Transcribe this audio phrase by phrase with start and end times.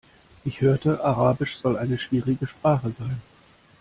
[0.45, 3.21] Ich hörte, Arabisch soll eine schwierige Sprache sein.